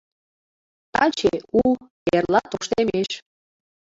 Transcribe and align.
Таче— 0.93 1.33
у, 1.61 1.63
эрла— 2.15 2.41
тоштемеш. 2.51 3.09